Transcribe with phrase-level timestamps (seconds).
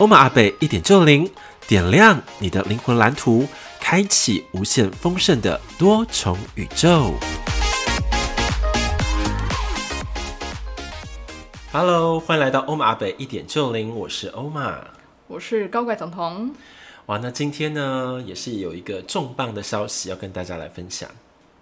[0.00, 1.30] 欧玛阿贝一点就灵，
[1.68, 3.46] 点亮你的灵魂蓝图，
[3.78, 7.12] 开启无限丰盛的多重宇宙。
[11.70, 14.78] Hello，欢迎来到欧玛阿贝一点就灵，我是欧玛，
[15.26, 16.50] 我是高怪总统。
[17.04, 21.10] 哇，那今天呢，也是有一个重磅的消息要跟大家来分享。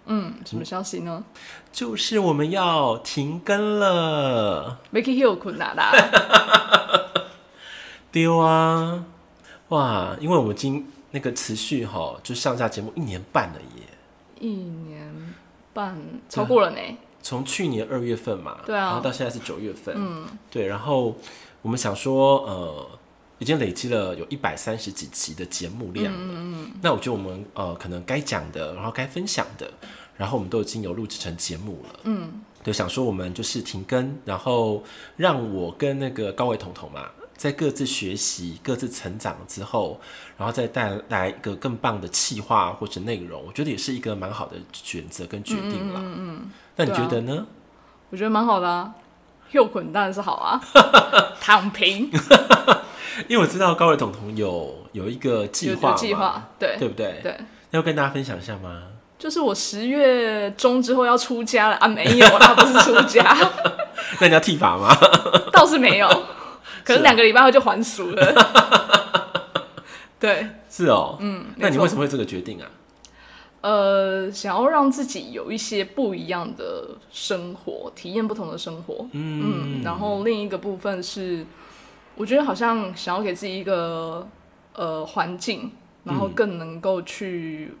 [0.05, 1.25] 嗯，什么消息呢？
[1.73, 4.79] 就是我们要停更了。
[4.93, 5.91] Vicky Hill 困难啦。
[8.11, 9.05] 丢啊！
[9.69, 13.83] 哇，因为我们今那个持续哈，就上架节目一年半了耶。
[14.39, 15.33] 一年
[15.73, 16.77] 半，超过了呢。
[17.21, 21.15] 从去年二月份嘛，对啊，然后到现在是九月份，嗯，对，然后
[21.61, 22.87] 我们想说，呃，
[23.39, 29.69] 已经累积了有一百三十几集的节目量了，嗯嗯，那我觉得我们呃，可能该讲的，然后该分享的，
[30.15, 34.81] 然后我们都已经有录制成节目了，嗯，对，想说我们就是停更，然后
[35.17, 39.97] 让我跟那个高伟彤彤嘛，在各自学习、各自成长之后，
[40.37, 46.51] 然后再带来一个更棒的企划或者内容，我觉得也是一个蛮好的选择跟决定了，嗯，嗯，嗯。
[46.75, 47.37] 那你觉得呢？
[47.37, 47.41] 啊、
[48.09, 48.93] 我觉得蛮好的啊，
[49.51, 50.59] 又滚蛋是好啊，
[51.39, 52.11] 躺平。
[53.29, 57.21] 因为我知道高伟彤彤有有一个计划，计划对对不对？
[57.23, 57.37] 对，
[57.71, 58.83] 要跟大家分享一下吗？
[59.17, 63.33] 就是我十月中之后要出家了啊，没有，他不是出家。
[64.19, 64.93] 那你要剃发吗？
[65.51, 66.07] 倒是没有，
[66.83, 68.33] 可能两个礼拜后就还俗了。
[70.19, 72.69] 对，是哦，嗯，那你为什么会这个决定啊？
[73.61, 81.45] 呃，想要让自己有一些不一样的生活，体验不同的生活，嗯，嗯，然后另一个部分是，
[82.15, 84.25] 我觉得好像想要给自己一个
[84.73, 85.71] 呃环境，
[86.05, 87.77] 然后更能够去，嗯，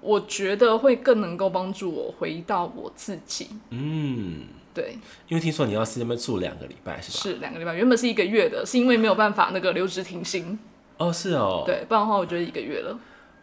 [0.00, 4.42] 我觉得会更能够帮助我回到我自己，嗯，
[4.76, 4.98] 对，
[5.28, 7.18] 因为听说你要在那边住两个礼拜是吧？
[7.18, 10.58] 是两个礼拜，原本是一个月的，是因为没有办法那个留职停薪，
[10.98, 12.98] 哦，是哦，对，不然的话我觉得一个月了，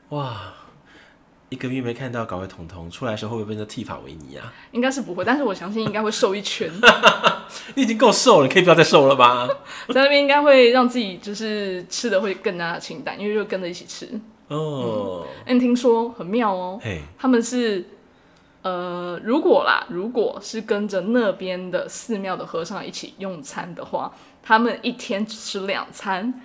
[0.10, 0.54] 哇。
[1.50, 4.52] 一个月没看到高伟彤彤出来的时候，会不会变成剃发维尼啊？
[4.72, 6.68] 应该是不会，但是我相信应该会瘦一圈。
[7.76, 9.48] 你已经够瘦了，你可以不要再瘦了吧？
[9.94, 14.20] 在那边应该会让自己就是吃的会更加清淡，因为就跟着一起吃。
[14.48, 16.80] 哦，嗯，听说很妙哦。
[16.82, 17.86] 嘿，他们是
[18.64, 26.42] 呃，如果啦，如果是跟着那边的寺庙的和尚一起用餐的话，他们一天只吃两餐。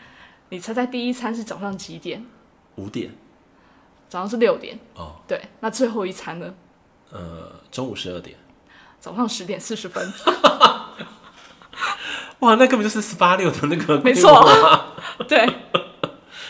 [0.51, 2.27] 你猜猜第一餐是早上几点？
[2.77, 3.13] 五点。
[4.09, 6.55] 早上是六点哦，对，那最后一餐呢？
[7.11, 8.37] 呃，中午十二点，
[8.99, 10.11] 早上十点四十分。
[12.41, 14.43] 哇，那根本就是十八六的那个，没错，
[15.29, 15.47] 对。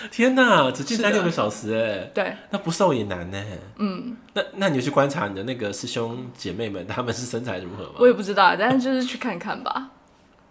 [0.10, 3.44] 天哪，只进餐六个小时哎，对，那不瘦也难呢。
[3.76, 7.94] 嗯，那那你就去观察你的那个师兄姐妹们，他们是身材如何吗？
[7.98, 9.90] 我也不知道，但是就是去看看吧。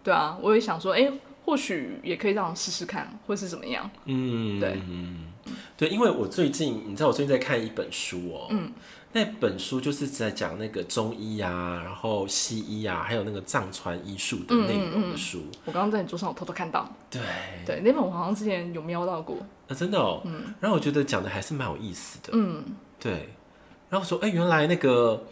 [0.04, 1.14] 对啊，我也想说，哎、欸，
[1.46, 3.90] 或许也可以让我试试看，或是怎么样？
[4.06, 4.82] 嗯，对。
[5.76, 8.48] 对，因为我最近，你知道，我最近在看一本书哦。
[8.50, 8.72] 嗯。
[9.14, 15.40] 那本书就是在讲那个中医啊，然后西医啊，还有那个藏传医术的内容的书。
[15.40, 15.60] 嗯嗯嗯。
[15.66, 16.88] 我刚刚在你桌上，我偷偷看到。
[17.10, 17.22] 对。
[17.66, 19.38] 对，那本我好像之前有瞄到过。
[19.68, 20.22] 啊，真的哦。
[20.26, 20.54] 嗯。
[20.60, 22.30] 然后我觉得讲的还是蛮有意思的。
[22.34, 22.64] 嗯。
[23.00, 23.30] 对。
[23.90, 25.24] 然后说，哎，原来那个，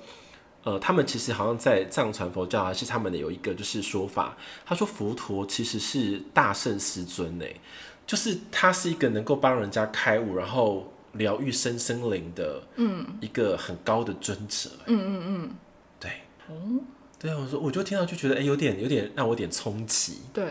[0.63, 7.45] 呃，他们其实好像在藏传佛教还是他们的有一个就是说法，他说佛陀其实是大圣师尊呢。
[8.07, 14.69] 就是他是一个能够帮人家开悟，然后疗愈身心灵的，嗯，一个很高的尊者。
[14.85, 15.49] 嗯嗯嗯，
[15.99, 16.11] 对，
[16.47, 16.53] 哦，
[17.19, 20.19] 对啊，我说，我就听到就觉得，哎、欸，有点有点让我有点冲击。
[20.31, 20.45] 对，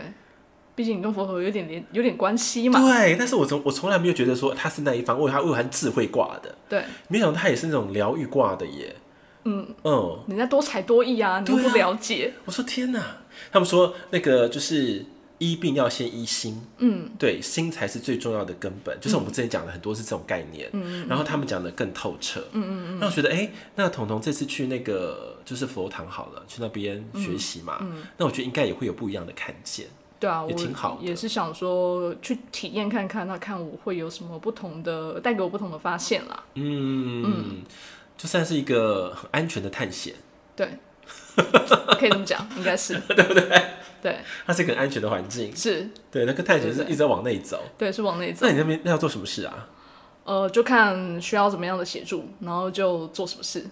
[0.75, 2.79] 毕竟你跟佛陀有点连有点关系嘛。
[2.81, 6.53] 对，但是我从我从来没有觉得说他是那一方，我以为他我以为他智慧挂的。
[6.67, 8.95] 对，没想到他也是那种疗愈挂的耶。
[9.45, 12.33] 嗯嗯，人家多才多艺啊，你都不了解。
[12.35, 13.17] 啊、我说天哪，
[13.51, 15.05] 他们说那个就是。
[15.37, 18.97] 医病要先医心，嗯，对，心才是最重要的根本。
[19.01, 29.87] 就是我们之前讲的很多是这种概念，嗯，然后他们讲的更透彻，嗯嗯嗯，那我觉得，哎、欸，那彤彤这次去那个就是佛堂好了，去那边学习嘛，嗯，那我觉得应该也会有不一样的看见，
[30.19, 37.63] 对啊，也挺好，也是想说去体验看看，那看我会有什么不同的，带给我不同的发现啦，嗯嗯，
[38.17, 40.13] 就算是一个很安全的探险，
[40.55, 40.79] 对，
[41.35, 43.63] 可以这么讲，应该是， 对不对？
[44.05, 45.55] 对，它是一个安全的环境。
[45.55, 47.63] 是，对，那个探险是一直在往内走。
[47.75, 48.45] 对，是往内走。
[48.45, 49.67] 那你那边那要做什么事啊？
[50.25, 53.65] 呃，就看需要怎么样的协助，然后就做什么事。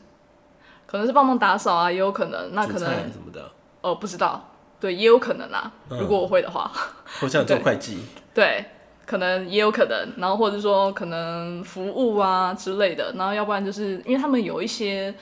[0.87, 2.49] 可能是帮忙打扫啊，也有可能。
[2.55, 3.43] 那可能什么的？
[3.81, 4.49] 哦、呃，不知道。
[4.79, 5.71] 对，也有可能啊。
[5.89, 6.71] 嗯、如果我会的话，
[7.21, 7.99] 或像做会计。
[8.33, 8.65] 对，
[9.05, 10.13] 可能也有可能。
[10.17, 13.13] 然后或者说可能服务啊之类的。
[13.15, 15.13] 然后要不然就是因为他们有一些，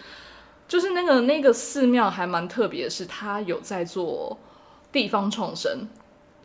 [0.69, 4.39] 就是那个那个寺庙还蛮特别的是，他有在做
[4.91, 5.87] 地方创生。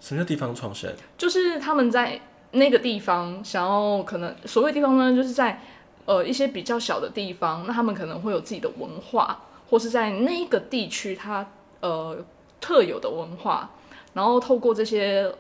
[0.01, 0.93] 什么叫地方创生？
[1.19, 2.21] 就是他们在。
[2.53, 5.61] 那个地方想要可能所谓地方呢，就是在
[6.07, 11.45] 呃一些比较小的地方，那他们可能会有自己的文化，或是在那个地区它
[11.81, 12.17] 呃
[12.59, 13.69] 特有的文化，
[14.15, 15.31] 然后透过这些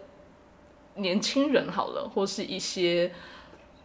[0.96, 3.10] 年轻人好了，或是一些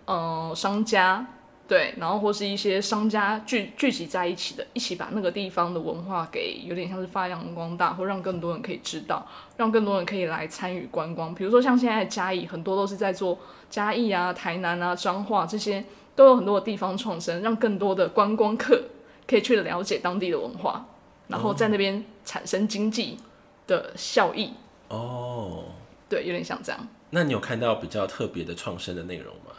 [0.05, 1.25] 嗯、呃、商家。
[1.71, 9.25] 对，然后或是一些商家聚聚集在一起的，一起把那个地方的文化给有点像是发扬光大，或让更多人可以知道，
[9.55, 11.33] 让更多人可以来参与观光。
[11.33, 13.39] 比如说像现在嘉义，很多都是在做
[13.69, 15.81] 嘉义啊、台南啊、彰化这些，
[16.13, 18.83] 都有很多的地方创生，让更多的观光客
[19.25, 20.85] 可以去了解当地的文化，
[21.29, 23.17] 然后在那边产生经济
[23.65, 24.51] 的效益。
[24.89, 25.63] 哦，
[26.09, 26.87] 对，有点像这样。
[27.11, 29.53] 那你有看到比较特别的创生的内容吗？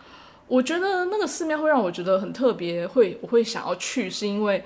[0.52, 4.62] 我觉得那个寺庙会让我觉得很特别，会我会想要去，是因为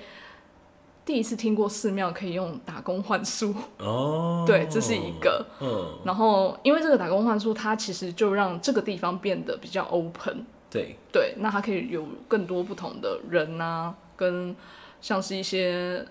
[1.04, 3.54] 第一次听过寺庙可以用打工换宿。
[3.78, 10.96] 哦，对，这是一个，嗯，然后因为这个打工换宿，它其实就让这个地方变得比较 open，对。
[11.12, 14.56] 对，那它可以有更多不同的人啊，跟
[15.00, 16.04] 像是一些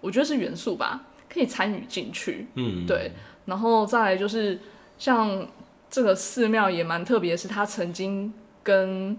[0.00, 3.12] 我觉得是元素吧，可以参与进去，嗯，对，
[3.44, 4.58] 然后再来就是
[4.98, 5.46] 像
[5.88, 8.34] 这个寺庙也蛮特别是，它曾经。
[8.66, 9.16] 跟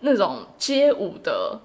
[0.00, 1.58] 那种街舞的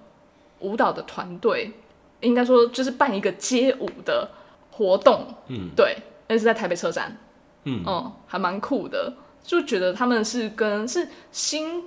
[0.59, 1.73] 舞蹈的团队，
[2.21, 4.31] 应该说就是办一个街舞的
[4.71, 5.97] 活动，嗯，对，
[6.29, 7.17] 那是在台北车站，
[7.65, 9.13] 嗯，嗯，还蛮酷的，
[9.43, 11.83] 就觉得他们是跟是新，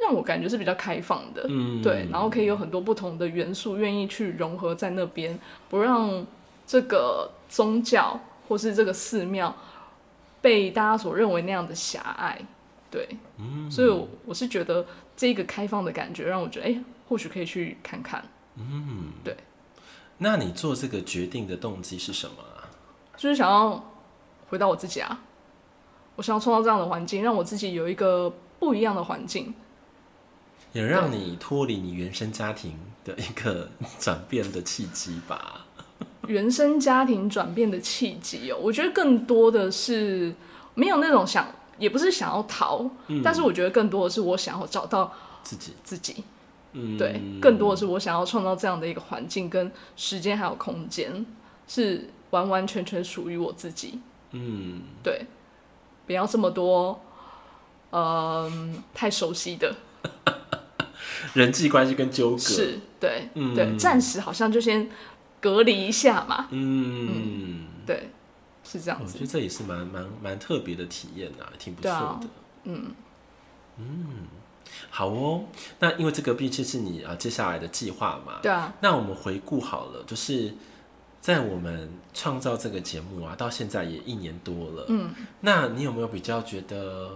[0.00, 5.36] 让我感觉是比较开放的，嗯，对，然后可以有很多不同的元素，愿意去融合在那边，
[5.68, 6.24] 不让
[6.64, 9.52] 这个宗教或是这个寺庙
[10.40, 12.38] 被大家所认为那样的狭隘。
[12.90, 13.08] 对，
[13.38, 14.86] 嗯，所以我，我是觉得
[15.16, 18.24] 这个开放的感觉让我觉得，哎，或许可以去看看。
[18.56, 19.36] 嗯，对。
[20.18, 22.66] 那你做这个决定的动机是什么啊？
[23.16, 23.92] 就是想要
[24.48, 25.20] 回到我自己啊，
[26.16, 29.54] 我想要创造这样的环境，让我自己有一个不一样的环境，
[30.72, 33.68] 也让你脱离你原生家庭的一个
[34.00, 35.66] 转变的契机吧。
[36.26, 40.34] 原生家庭转变的契机哦，我觉得更多的是
[40.74, 41.46] 没有那种想。
[41.78, 45.72] 也不是想要逃，嗯，但是我觉得更多的是我想要找到自己。
[45.84, 46.24] 自己，
[46.72, 51.24] 嗯，对，更多的是我想要创造这样的一个环境跟时间还有空间，
[51.66, 54.00] 是完完全全属于我自己，
[54.32, 55.26] 嗯，对，
[56.06, 57.00] 不要这么多，
[57.90, 58.52] 嗯，呃，
[58.92, 59.74] 太熟悉的。
[61.34, 64.90] 人际关系跟纠葛，是对，嗯，对，暂时好像就先
[65.40, 68.10] 隔离一下嘛，嗯，嗯，对。
[68.70, 71.96] 是这样子，我觉得这也是蛮蛮蛮特别的体验啊，挺不错的。
[71.96, 72.20] 啊、
[72.64, 72.94] 嗯
[73.78, 74.06] 嗯，
[74.90, 75.44] 好哦。
[75.78, 78.74] 那因为这个毕竟是你啊接下来的计划嘛，对啊。
[78.82, 80.52] 那我们回顾好了，就是
[81.22, 84.84] 在我们创造这个节目啊，到现在也一年多了。
[84.88, 87.12] 嗯，那你有没有比较觉得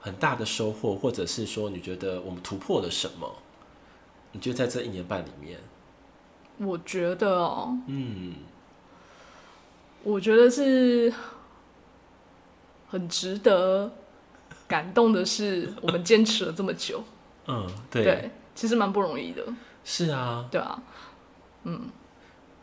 [0.00, 3.36] 很大的收获，或者是说你觉得我们突破了什么？
[4.32, 5.58] 你觉得在这一年半里面，
[6.58, 8.34] 我觉得哦，嗯。
[10.04, 11.12] 我觉得是
[12.88, 13.90] 很值得
[14.68, 17.02] 感动的是，我们坚持了这么久。
[17.46, 19.42] 嗯，对，对，其实蛮不容易的。
[19.82, 20.82] 是啊，对啊，
[21.64, 21.88] 嗯，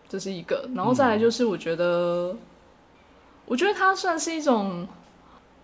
[0.07, 2.39] 这是一个，然后再来就是，我觉得，嗯、
[3.45, 4.87] 我觉得它算是一种，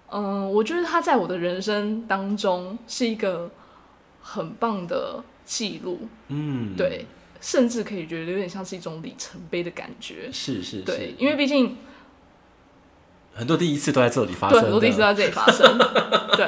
[0.10, 3.50] 嗯，我觉得它在我的人生当中是一个
[4.22, 6.08] 很棒的记录。
[6.30, 7.06] 嗯，对。
[7.40, 11.78] 甚至可以觉得有点像是一种里程碑的感觉，是是，是，对，因为毕竟
[13.34, 15.78] 很多第一次都在这里发生，很多第一次都在这里发生，
[16.36, 16.48] 对，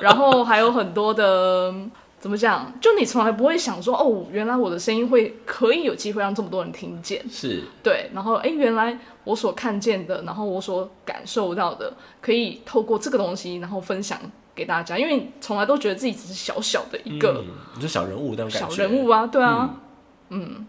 [0.00, 1.74] 然后还有很多的
[2.20, 7.62] 怎么讲，就你从来不会想说，哦，原来我的声音会可以有机会让这么多人听见，是。
[7.82, 14.20] 对，然后哎，原来我所看见的，然后我所感受到的，可以透过这个东西，然后分享
[14.54, 19.70] 给大家，因为从来都觉得自己只是小小的一个，嗯、你是小人物那种感觉，小人物啊，对啊。
[19.72, 19.80] 嗯
[20.30, 20.66] 嗯，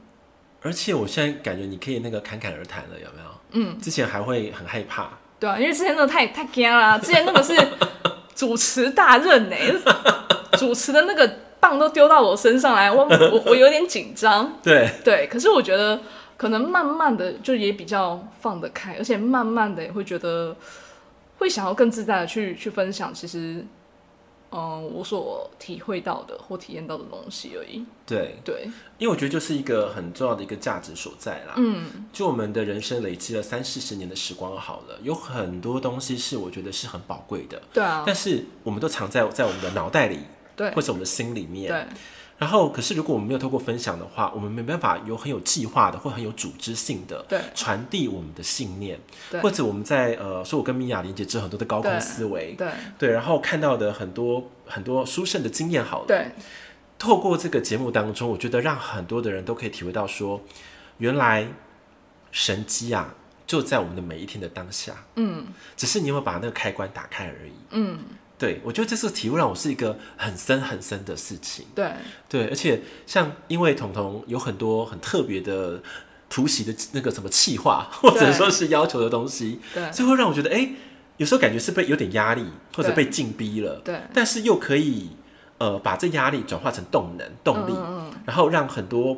[0.62, 3.30] 而且我现在感觉你可以那个侃侃而谈了，有没有？
[3.52, 5.10] 嗯，之前还会很害怕，
[5.40, 7.56] 对啊，因为之前那个太太惊了，之前那个是
[8.36, 9.56] 主持大任呢，
[10.58, 16.00] 主持的那个棒都丢到我身上来，我我我有点紧张， 对对，可是我觉得，
[16.36, 20.56] 可能慢慢的就也比较放得开，而且慢慢的也会觉得
[21.38, 23.66] 会想要更自在的去去分享，其实。
[24.52, 27.86] 嗯，我所体会到的或体验到的东西而已。
[28.06, 31.54] 对对，因为我觉得就是一个很重要的一个价值所在啦。
[31.58, 37.62] 嗯，就我们的人生累积了三四十年的时光好了，有很多东西是我觉得是很宝贵的。
[37.74, 40.20] 对啊，但是我们都藏在在我们的脑袋里，
[40.56, 41.72] 对，或者我们的心里面。
[41.72, 41.98] 对。
[42.40, 47.26] 然后，可是如果我们没有透过分享的话，我们没办法有很有计划的或很有组织性的
[47.56, 49.00] 传递我们的信念，
[49.42, 52.68] 或者我们在呃，说我跟米娅连接之后很多的高空思维，对。
[53.00, 56.28] 对，然后看到的很多很多殊胜的经验，好了，对，
[57.00, 60.40] 透过这个节目当中，我觉得让很多的人都可以体会到说，
[61.00, 61.48] 原来
[62.32, 63.16] 神机啊
[63.48, 67.98] 就在我们的每一天的当下，嗯，只是你有没有把那个开关打开而已，嗯。
[68.38, 71.66] 对，我觉得这次体悟让我是一个很深很深的事情。
[71.74, 71.92] 对
[72.30, 75.82] 对，而且像因为彤彤有很多很特别的
[76.30, 80.70] 突袭的那个什么气话，或者说是要求的东西，对，所以会让我觉得，哎，
[81.18, 85.10] 有时候感觉是被有点压力，或者被禁逼了，对，但是又可以
[85.58, 89.18] 呃把这压力转化成动能、动力，嗯嗯，然后让很多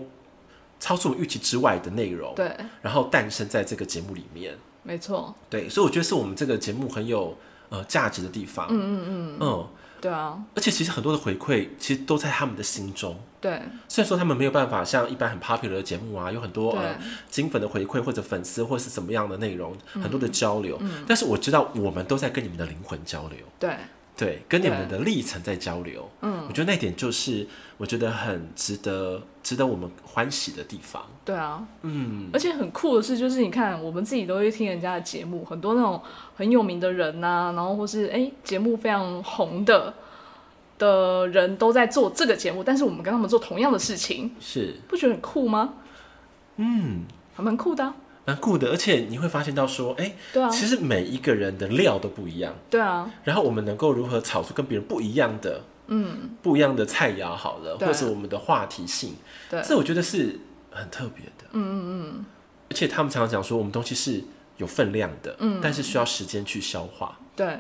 [0.79, 2.49] 超出我预期之外的内容，对，
[2.81, 4.57] 然后诞生在这个节目里面。
[4.83, 7.38] 没错，对，所以我觉得是我们这个节目很有。
[7.69, 9.67] 呃，价值的地方，嗯嗯嗯，嗯，
[10.01, 13.19] 对啊，而且其实很多的回馈，其实都在他们的心中。
[13.39, 16.97] 对，虽然说他们没有办法像一般很 popular 的节目啊，有很多呃
[17.29, 21.05] 金粉的回馈或者粉丝或是怎么样的内容，嗯，很多的交流，嗯。
[21.07, 23.38] 但是我知道我们都在跟你们的灵魂交流。
[23.59, 23.75] 对。
[24.19, 27.47] 对，跟你们的历程在交流，嗯，我觉得那点就是
[27.77, 31.01] 我觉得很值得、值得我们欢喜的地方。
[31.23, 36.01] 对啊，嗯，而且很酷的是，就是你看，我们自己都会听人家的节目，很多那种
[36.35, 39.93] 很有名的人呐、啊，然后或是哎节目非常红的
[40.77, 44.75] 的人都在做这个节目，但是我们跟他们做同样的事情，是。
[44.89, 45.75] 不觉得很酷吗？
[46.57, 47.95] 嗯，还蛮酷的、啊。
[48.29, 53.12] 蛮酷的，而且你会发现到说，哎、欸，对啊，其实每一个人的料都不一样，对啊。
[53.24, 59.15] 然后我们能够如何炒出跟别人不一样的，嗯，不一样的菜肴，好了，或者我们的话题性，
[59.50, 62.25] 对，这我觉得是很特别的，嗯嗯嗯。
[62.69, 64.24] 而且他们常常讲说，我们东西是
[64.57, 67.57] 有分量的，嗯，但是需要时间去消化，对。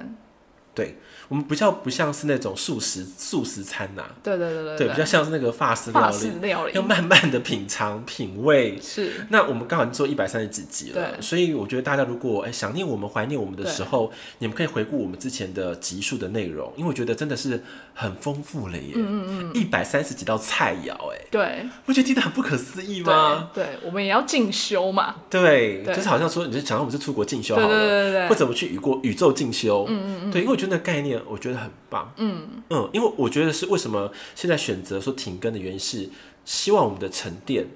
[0.79, 8.79] 对，我们比较不像是那种素食素食餐呐、啊，对对对对，对，比较像是那个法式料理，料理要慢慢的品尝品味。
[8.81, 17.61] 是，那我们刚好做一百三十几集了，所以我觉得大家如果哎想念我们、怀念我们的时候，你们可以回顾我们之前的集数的内容，因为我觉得真的是
[17.93, 23.49] 很丰富了耶，嗯嗯嗯，一百三十几道菜肴，哎，对，不觉得听得很不可思议吗？
[23.53, 30.68] 对，对我们也要进修嘛，对，对就是好像说你是想让我们是出国进修好了，对对对对，或者我们去宇国宇宙进修，嗯嗯嗯，对，因为我觉得。
[30.69, 32.63] 那概念我觉得很棒，嗯。
[32.69, 36.09] 嗯，因为我觉得是为什么现在选择说停更的原因是，
[36.45, 37.67] 希望我们的沉淀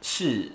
[0.00, 0.52] 是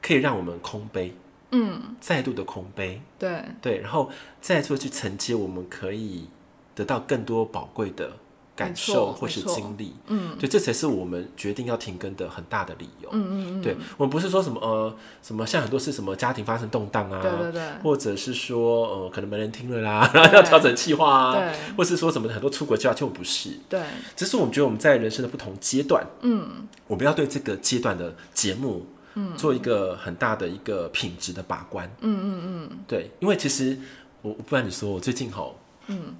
[0.00, 1.14] 可以让我们空杯，
[1.50, 3.44] 嗯，再度的空杯，对。
[3.60, 6.28] 对，然后再做去承接，我们可以
[6.74, 8.16] 得到更多宝贵的。
[8.64, 13.08] 感受或是经历，嗯，对，这才是我们决定要停更的很大的理由。
[13.12, 23.80] 嗯嗯嗯，对，我们不是说什么呃什么像很多是什么家庭发生动荡啊，对对对，或者是说呃可能没人听了啦，然后要调整计划啊，对，或是说什么很多出国计划，就不是，对，
[24.16, 33.78] 只是我们觉得我们在人生的不同阶段，嗯，我们要对这个阶段的节目，嗯，做一个很大的一个品质的把关，嗯嗯嗯，对，因为其实
[34.22, 35.54] 我我不然你说我最近好，
[35.88, 36.14] 嗯。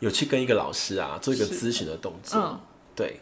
[0.00, 2.60] 有去跟一个老师啊做一个咨询的动作，嗯，
[2.96, 3.20] 对。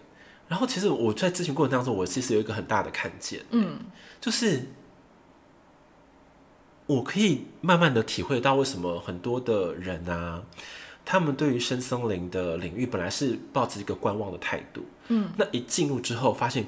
[0.48, 3.78] 然后其实我在咨询过程当中，我其实有一个很大的看见，嗯，
[4.18, 4.62] 就是
[6.86, 10.42] 我可以慢慢的体会到为什么很多的人啊，
[11.04, 16.64] 他们对于深森林的领域本来是抱持一个观望的态度，嗯，那一进入之后发现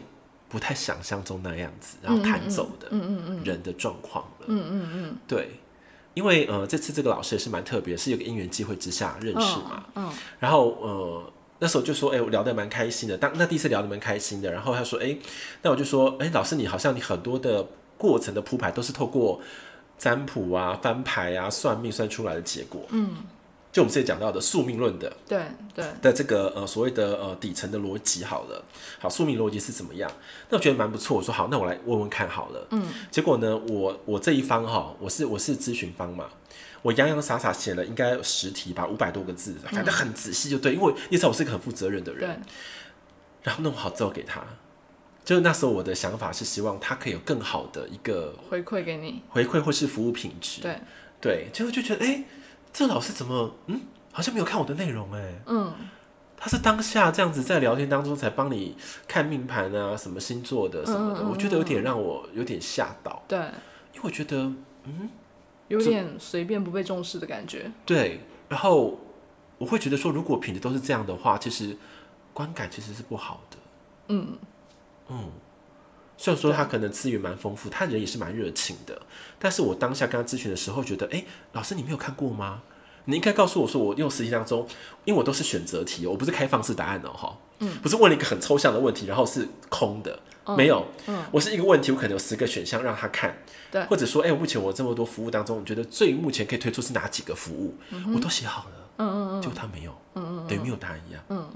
[0.50, 5.58] 不太想象中那样子，然后弹走的，嗯嗯嗯，人的状况了，嗯嗯嗯，对。
[6.14, 9.84] 因为呃，这次这个老师也是蛮特别，是有个因缘机会之下认识嘛。
[9.94, 10.06] 嗯。
[10.06, 13.16] 嗯然后呃，那时候就说，哎，我聊得蛮开心的。
[13.16, 15.16] 当那第一次聊得蛮开心的，然后他说，哎，
[15.62, 19.40] 那我就说，哎，老师你好像你很多的过程的铺排都是透过
[19.98, 22.82] 占卜啊、翻牌啊、算命算出来的结果。
[22.90, 23.16] 嗯。
[23.72, 25.40] 就我们之前讲到的宿命论的，对
[25.72, 28.64] 对的这个呃所谓的呃底层的逻辑好了，
[28.98, 30.10] 好宿命逻辑是怎么样？
[30.48, 31.16] 那我觉得蛮不错。
[31.16, 32.66] 我说好，那我来问问看好了。
[32.70, 36.30] 嗯，结果呢，我我这一方哈，我是我是咨询方嘛，
[36.82, 42.28] 我洋洋洒洒写了应该有十题吧，五百多个字，反正很仔细就对，因为你知道我是一个很负责任的人。
[42.28, 42.52] 对。
[43.44, 44.42] 然后弄好之后给他，
[45.24, 50.60] 就是那时候我的想法是希望他可以有更好的一个回馈给你，回馈或是服务品质。
[50.60, 50.76] 对
[51.20, 52.08] 对，结果就觉得哎。
[52.08, 52.24] 欸
[52.72, 53.80] 这个老师怎么嗯，
[54.12, 55.72] 好像没有看我的内容哎，嗯，
[56.36, 63.22] 他是当下这样子在聊天当中才帮你看命盘啊，什么星座的什么的，嗯嗯嗯，我觉得有点让我有点吓到。
[63.28, 63.38] 对，
[63.92, 64.36] 因为我觉得
[64.84, 65.10] 嗯，
[65.68, 67.70] 有点随便不被重视的感觉。
[67.84, 68.98] 对，然后
[69.58, 71.76] 我会觉得说，如果品质都是这样的话，其实
[72.32, 73.56] 观感其实是不好的。
[74.08, 74.38] 嗯
[75.08, 75.30] 嗯。
[76.22, 79.00] 虽然说他可能资源蛮丰富，他人也是蛮热情的，
[79.38, 82.60] 但是我当下跟他咨询的时候，觉得，哎、欸，老师你没有看过吗？
[83.06, 84.68] 你应该告诉我说，我用实习当中，
[85.06, 101.50] 因为我都是选择题，我不是开放式答案哦，哈，嗯，不是问了一个很抽象的问题，然后是空的，嗯、没有，嗯，我是一个问题，我可能有十个选项让他看，对，或者说，哎、欸，目前我这么多服务当中，我觉得最目前可以推出是哪几个服务，嗯、我都写好了，嗯嗯嗯，就他没有，嗯嗯，等于没有答案一样，嗯。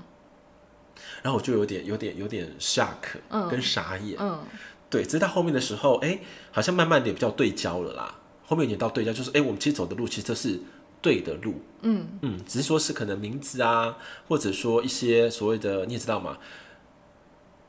[1.23, 4.47] 然后我就有点、有点、有点吓壳跟傻眼，嗯，嗯
[4.91, 6.19] 对，直到后面的时候，哎，
[6.51, 8.15] 好像慢慢的比较对焦了啦。
[8.47, 10.61] 后面有点到对焦，就是哎，我们其实走的路其实这是
[11.01, 13.97] 对的路，嗯嗯，只是说是可能名字啊，
[14.29, 16.39] 或者说一些所谓的你也知道吗？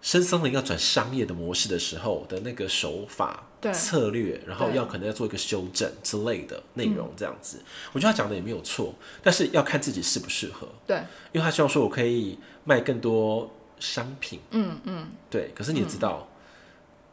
[0.02, 8.94] 深森林要转商业的模式的时候的那个手法、策略，然后要可能要做一个修正之类的内容，这样子，嗯、我觉得他讲的也没有错，
[9.24, 10.68] 但是要看自己适不适合。
[10.86, 10.98] 对，
[11.32, 15.52] 因为他希望说我可以卖更多商品，嗯嗯，对。
[15.56, 16.28] 可是你也知道。
[16.30, 16.32] 嗯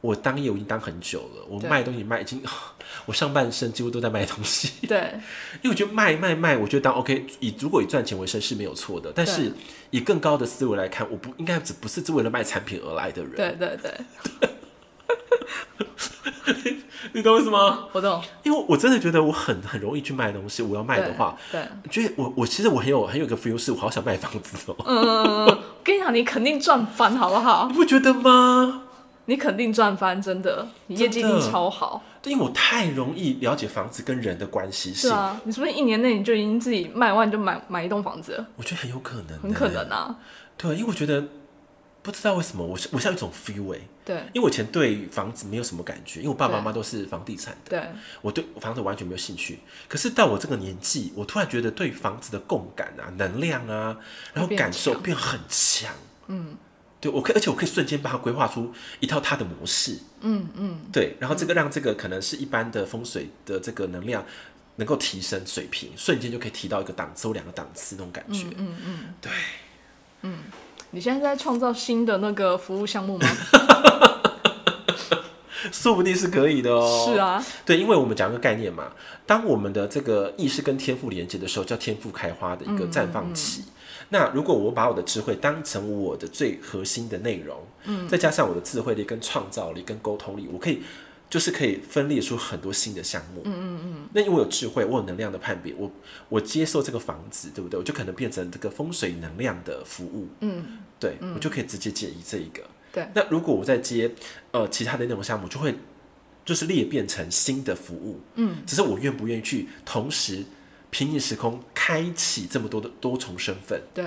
[0.02, 2.42] 我当业务已经当很久了，我卖东西卖已经，
[3.06, 4.72] 我上半生几乎都在卖东西。
[4.88, 4.98] 对，
[5.62, 9.52] 因为我觉得卖卖卖，我觉得当 OK，以如果以赚钱为生是没有错的，但是
[9.90, 13.36] 以更高的思维来看，我不应该只不是只为了卖产品而来的人。
[13.36, 13.94] 对对对。
[17.12, 17.86] 你懂我意思吗？
[17.92, 18.22] 我懂。
[18.42, 24.76] 因为我真的觉得我很很容易去卖东西，我要卖的话，对，觉得我我其实我很有很有个 feel，是我好想卖房子哦。
[24.86, 27.66] 嗯，我跟你讲，你肯定赚翻，好不好？
[27.68, 28.82] 你不觉得吗？
[29.26, 32.02] 你肯定赚翻，真的，你业绩一定超好。
[32.20, 35.08] 对，因为我太容易了解房子跟人的关系性。
[35.08, 38.46] 是啊，你是不是一年内你就已经自己卖完就买买一栋房子了？
[38.56, 40.16] 我觉得很有可能，很可能啊。
[40.56, 41.24] 对，因为我觉得
[42.02, 43.80] 不知道为什么，我我像一种 feel 哎。
[44.04, 47.70] 对，因为我以前对房子没有什么感觉，因为我爸爸妈妈都是房地产的。
[47.70, 47.88] 对，
[48.20, 49.60] 我对房子完全没有兴趣。
[49.88, 53.96] 可是到我这个年纪，我突然觉得对房子的共感啊、能量啊，
[54.34, 55.94] 然后感受变很强。
[56.26, 56.56] 嗯。
[57.00, 59.98] 对，我可以，而且我可以瞬间帮他规划出一套他的模式。
[60.20, 64.24] 嗯嗯，对，然后这个让这个可能是一般的风水的这个能量
[64.76, 68.44] 能够提升水平，瞬间就可以提到一个档次或两个档次那种感觉。
[68.56, 69.32] 嗯嗯，嗯对，
[70.22, 70.38] 嗯，
[70.94, 73.26] 你现在在创造新的那个服务项目吗？
[75.72, 77.06] 说不定是可以的哦。
[77.08, 78.92] 是啊，对，因为我们讲一个概念嘛，
[79.24, 83.62] 当我们的这个意识跟天赋连接的时候，叫天赋开花的一个绽放期。
[83.62, 83.68] 嗯嗯嗯
[84.10, 90.82] 那如果我把我的智慧当成我的最核心的内容，嗯，再加上我的智慧力、跟创造力、跟沟通力，我可以
[91.32, 94.08] 就是可以分裂出很多新的项目，嗯嗯嗯。
[94.12, 95.90] 那因为我有智慧，我有能量的判别，我
[96.28, 97.78] 我接受这个房子，对不对？
[97.78, 102.62] 我就可能变成这个风水能量的服务，嗯，对，我就可以直接解释这一个。
[102.92, 104.14] 对，那如果我在接
[104.50, 105.74] 呃其他的内容项目，就会
[106.44, 110.44] 就是裂变成新的服务，嗯，只是我愿不愿意去同时。
[110.90, 114.04] 平行时空开启这么多的多重身份，对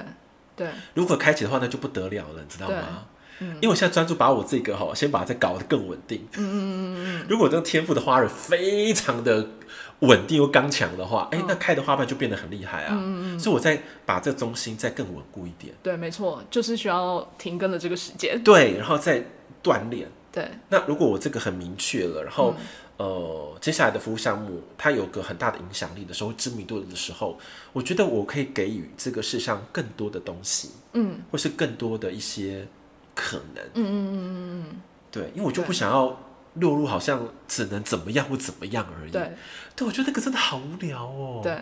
[0.55, 3.07] 对，如果开启的话，那就不得了了，你知道吗？
[3.39, 6.25] 嗯，因为我现在专注把我这个哈，先把它再搞得更稳定。
[6.37, 7.25] 嗯嗯嗯嗯。
[7.29, 9.47] 如果这个天赋的花蕊非常的
[9.99, 12.93] 稳定又刚强的话，哎，那开的花瓣就变得很厉害啊。
[12.97, 13.39] 嗯嗯。
[13.39, 15.73] 所以我再把这中心再更稳固一点。
[15.83, 18.41] 对，没错，就是需要停更的这个时间。
[18.43, 19.23] 对，然后再
[19.63, 20.07] 锻炼。
[20.31, 20.49] 对。
[20.69, 22.55] 那如果我这个很明确了，然后。
[22.97, 27.37] 呃，接下来的服务项目，它有个很大的影响力的时候，知名度的时候，
[27.73, 32.65] 我觉得我可以给予这个世上更多的东西，嗯，或是更多的一些
[33.15, 36.15] 可能，嗯嗯嗯嗯嗯，对，因为我就不想要
[36.55, 39.31] 落入好像只能怎么样或怎么样而已，对，
[39.75, 41.59] 对我觉得那个真的好无聊哦，对，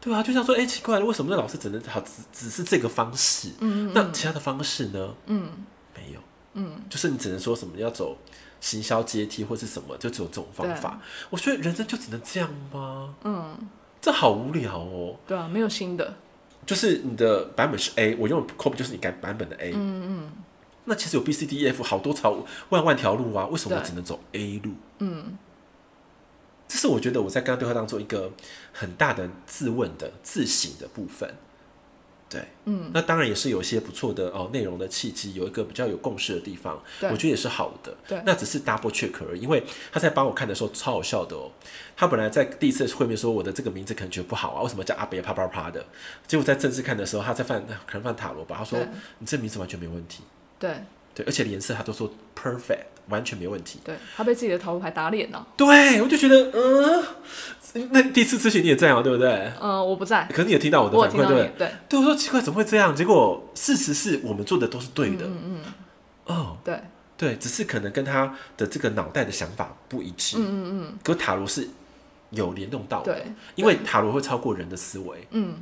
[0.00, 5.14] 对啊，就像说，哎、欸，奇怪了，为什么那老师只能好只只是这个方式，嗯，嗯，那其他的方式呢？
[5.26, 5.50] 嗯，
[5.94, 6.20] 没有，
[6.54, 8.16] 嗯，就是你只能说什么要走。
[8.58, 10.98] 行销阶梯或是什么，就只有这种方法。
[11.28, 13.14] 我觉得人生就只能这样吗？
[13.22, 13.54] 嗯，
[14.00, 15.14] 这好无聊哦。
[15.26, 16.14] 对啊，没有新的。
[16.64, 19.72] 就是你的版本是 A，我用的 copy 就是你改版本的 A。
[19.74, 20.32] 嗯嗯。
[20.86, 24.72] 那其实有 B、C、D、E、F 好多条万万条路啊，为什么我只能走 A 路？
[25.00, 25.36] 嗯。
[26.68, 28.32] 这是我觉得我在跟他对话当中一个
[28.72, 31.32] 很大的自问的自省的部分。
[32.28, 37.96] 对，嗯，那当然也是有一些不错的哦，内容的契机，有一个比较有共识的地方，我觉得也是好的。
[38.08, 41.52] 对，那只是 double check 而已，因为他在帮我看的时候超好笑的哦。
[41.96, 45.86] 他本来在第一次会面说我的这个名字可能觉得不好啊，为什么叫阿北啪啪啪的？
[46.26, 48.76] 结果在正式看的时候，他在犯可能犯塔罗吧，他说
[49.20, 50.24] 你这名字完全没问题。
[50.58, 50.70] 对，
[51.14, 53.80] 对，而且颜色他都说 perfect，完全没问题。
[53.84, 55.46] 对，他被自己的塔罗牌打脸了。
[55.56, 59.02] 对，我就觉得，嗯，那第一次咨询你也在吗？
[59.02, 59.30] 对不对？
[59.60, 60.26] 嗯、呃，我不在。
[60.30, 61.72] 可是你也听到我的反馈，对不对？
[61.88, 62.94] 对，我说奇怪，怎么会这样？
[62.94, 65.26] 结果事实是我们做的都是对的。
[65.26, 65.60] 嗯嗯。
[66.26, 66.80] 哦、oh，对
[67.16, 70.38] 对，只是可能跟他的这个脑袋的想法不一致。
[70.38, 70.98] 嗯嗯嗯。
[71.04, 71.68] 可塔罗是
[72.30, 75.26] 有联动到的，对，因为塔罗会超过人的思维。
[75.30, 75.54] 嗯。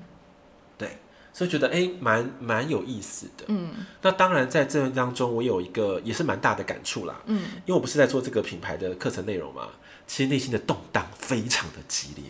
[1.36, 3.44] 所以觉得哎，蛮蛮有意思的。
[3.48, 3.70] 嗯，
[4.02, 7.20] 那当然在这当中，我有一个也是蛮大的感触啦。
[7.26, 9.66] 嗯，因为我不是在做这个品牌的课程内容嘛，
[10.06, 12.24] 其实内心的动荡非常的激烈。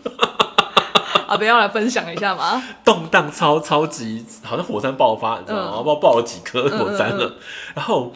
[1.28, 2.62] 啊，不要来分享一下吗？
[2.82, 5.76] 动荡超超级，好像火山爆发，你知道吗？
[5.76, 7.26] 不知道爆了几颗火山了。
[7.26, 7.40] 嗯嗯嗯，
[7.74, 8.14] 然后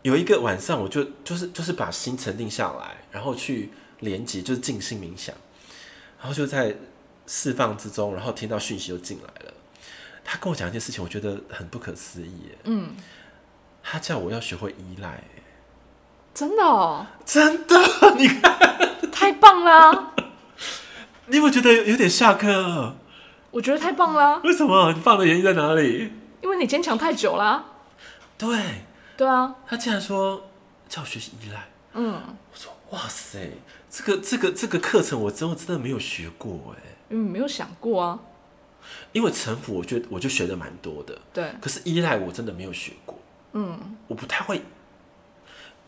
[0.00, 3.70] 有一个晚上，我就就是就是把心沉定下来，然后去
[4.00, 5.36] 连接，就是静心冥想，
[6.18, 6.74] 然后就在。
[7.26, 9.54] 释放之中，然后听到讯息就进来了。
[10.24, 12.50] 他跟我讲一件事情，我觉得很不可思议。
[12.64, 12.94] 嗯，
[13.82, 15.22] 他叫我要学会依赖。
[16.34, 17.06] 真的哦？
[17.24, 17.76] 真的？
[18.16, 20.14] 你看，太棒了！
[21.26, 22.96] 你有没有觉得有点下课？
[23.50, 24.40] 我觉得太棒了。
[24.44, 24.92] 为什么？
[24.92, 26.12] 你放的原因在哪里？
[26.40, 27.66] 因为你坚强太久了。
[28.38, 28.84] 对，
[29.16, 29.54] 对啊。
[29.66, 30.48] 他竟然说
[30.88, 31.68] 叫我学习依赖。
[31.94, 32.14] 嗯，
[32.50, 33.58] 我说哇塞，
[33.90, 36.91] 这个这个这个课程我真的真的没有学过哎。
[37.12, 38.18] 嗯，没有想过啊。
[39.12, 41.16] 因为城府，我觉得我就学的蛮多的。
[41.32, 41.52] 对。
[41.60, 43.16] 可是依赖，我真的没有学过。
[43.52, 43.96] 嗯。
[44.08, 44.60] 我不太会，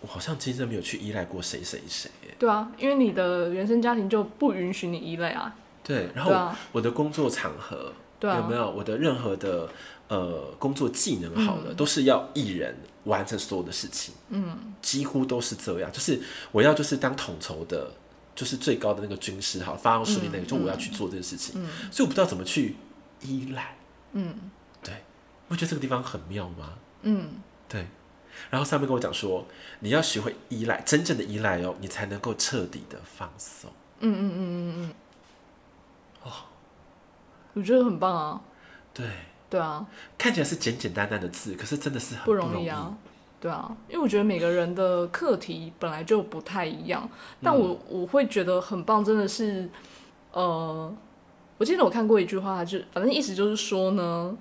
[0.01, 2.09] 我好像真的没有去依赖过谁谁谁。
[2.39, 5.53] 对啊，因为你的原生家庭就不允许你依赖啊。
[5.83, 6.09] 对。
[6.15, 9.69] 然后我的工作场合，对啊，有没有我的任何的
[10.07, 14.15] 呃工作技能好的，嗯，都是要一人完成所有的事情。
[14.29, 14.75] 嗯。
[14.81, 16.21] 几乎都是这样，就是
[16.53, 17.91] 我要就是当统筹的。
[18.35, 21.55] 就是最高的那个军师哈，发号施令那个，就我要去做这个事情，
[21.91, 22.77] 所以我不知道怎么去
[23.23, 23.77] 依赖。
[24.13, 24.51] 嗯，
[24.83, 25.03] 对，
[25.49, 26.75] 我觉得这个地方很妙吗？
[27.03, 27.87] 嗯，对。
[28.51, 29.47] 然后上面跟我讲说，
[29.79, 33.71] 你要学会依赖，真正的依赖哦，你才能够彻底的放松。
[34.01, 34.95] 嗯嗯嗯嗯嗯。
[36.25, 36.33] 哦，
[37.53, 38.41] 我觉得很棒啊。
[38.93, 39.07] 对。
[39.49, 39.87] 对啊。
[40.19, 42.99] 看起来是简简单单的字，可是真的是很不容易，不容易啊。
[43.45, 47.07] 对啊，因为我觉得每个人的课题本来就不太一样，
[47.43, 49.69] 但我我会觉得很棒，真的是，
[50.33, 50.91] 呃，
[51.59, 54.35] 我记得我看过一句话，就反正意思就是说呢，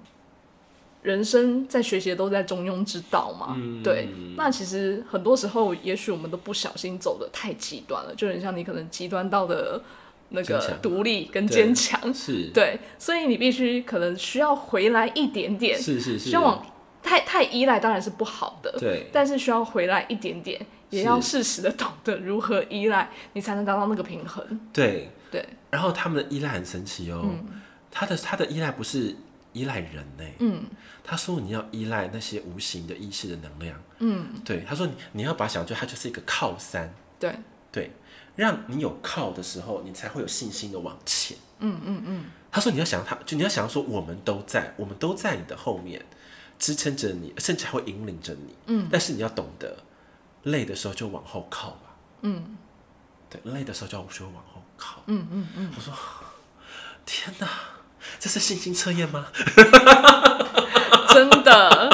[1.01, 3.53] 人生在学习都在中庸之道嘛。
[3.57, 4.07] 嗯，对。
[4.37, 9.81] 那其实很多时候，也许我们都不小心走的太极端了，就很像你可能极端到的
[10.29, 16.65] 那个独立跟坚强，是对，所以你必须可能需要回来一点点，是是是，希望。
[17.13, 24.43] 太太依赖当然是不好的，对，但是需要回来一点点，也要适时的懂得如何依赖，你才能达到那个平衡。
[24.71, 25.09] 对。
[25.29, 25.45] 对。
[25.69, 29.15] 然后他们的依赖很神奇哦，嗯、他的他的依赖不是
[29.51, 30.63] 依赖人呢，嗯，
[31.03, 37.35] 他说你要依赖那些无形的意识的能量，嗯，对，他说你你要把想就他就是一个靠山，对。
[37.71, 37.91] 对，
[38.35, 42.25] 让你有靠的时候，你才会有信心的往前，嗯嗯嗯。
[42.51, 45.99] 他说你要想他，就你要想说我们都在，我们都在你的后面。
[46.59, 48.55] 支撑着你，甚至还会引领着你。
[48.67, 49.75] 嗯，但是你要懂得，
[50.43, 51.95] 累的时候就往后靠吧。
[52.21, 52.57] 嗯，
[53.29, 55.01] 对，累的时候就要学会往后靠。
[55.07, 55.71] 嗯嗯嗯。
[55.75, 55.93] 我说，
[57.05, 57.47] 天哪，
[58.19, 59.27] 这是信心测验吗？
[61.13, 61.89] 真的，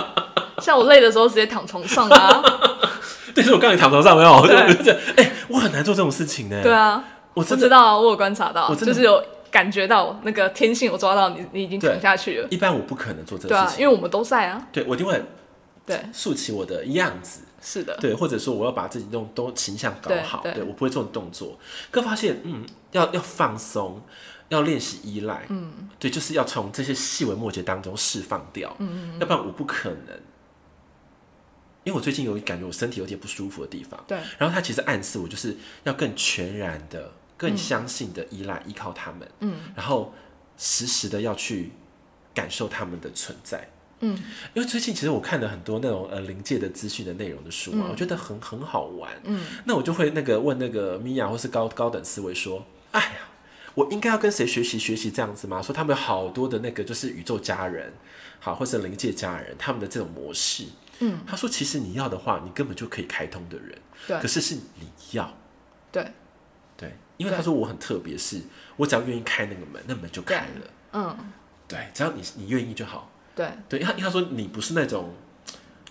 [0.62, 2.44] 像我累的时候直接躺床上啊。
[3.36, 4.56] 但是我刚才躺床上没有，对，
[5.18, 6.62] 哎、欸，我很难做这种事情呢。
[6.62, 9.24] 对啊，我知道啊，我有观察到，我就是有。
[9.52, 12.48] 感觉到那个天性，我抓到你，你已经停下去了。
[12.50, 14.68] 一般我不可能做这个事情，对啊，因为我们都在啊。
[14.72, 15.22] 对，我一定会
[15.86, 16.00] 对。
[16.14, 21.58] 竖起我的样子，是的，对，或者说我要把自己那种都形象搞好，对，我不会做这种动作。
[21.92, 24.02] 可发现，嗯，要要放松，
[24.50, 30.20] 要练习依赖，嗯，对，就是要从这些细微末节当中释放掉，嗯，嗯，嗯，要不然我不可能。
[31.86, 37.12] 因为我最近有感觉我身体有点不舒服的地方，对，然后他其实暗示我就是要更全然的。
[37.40, 40.14] 更相信的依赖、嗯、依靠他们，嗯，然后
[40.58, 41.72] 时时的要去
[42.36, 43.70] 感受他们的存在，
[44.02, 44.10] 嗯，
[44.54, 53.30] 因为最近其实我看了很多那种呃灵界的资讯的内容的书嘛、啊，嗯、我觉得很很好玩，嗯，那我就会那个问那个米娅或是高高等思维说，哎呀，
[53.74, 55.62] 我应该要跟谁学习学习这样子吗？
[55.62, 57.94] 说他们有好多的那个就是宇宙家人，
[58.42, 60.66] 好，或是灵界家人，他们的这种模式，
[61.00, 65.34] 嗯，他说其实你要的话，你根本就可以开通的人，对，可是是你要，
[65.90, 66.06] 对。
[67.20, 68.42] 因为他说我很特别，是
[68.78, 70.72] 我只要愿意开那个门，那门就开了。
[70.94, 71.18] 嗯，
[71.68, 73.12] 对，只要你你愿意就好。
[73.36, 75.14] 对对，他他说你不是那种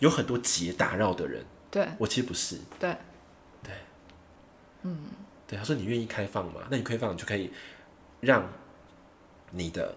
[0.00, 1.44] 有很多结打扰的人。
[1.70, 2.56] 对，我其实不是。
[2.80, 2.96] 对
[3.62, 3.72] 对，
[4.82, 5.04] 嗯，
[5.46, 6.62] 对，他说你愿意开放嘛？
[6.70, 7.52] 那你开放，你就可以
[8.20, 8.50] 让
[9.50, 9.94] 你的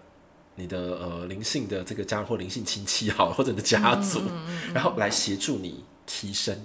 [0.54, 6.56] 你你的呃灵性的这个家人或灵性亲戚好，或者你的家族，嗯嗯嗯、 然后来协助你提升，